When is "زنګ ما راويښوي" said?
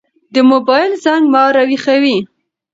1.03-2.17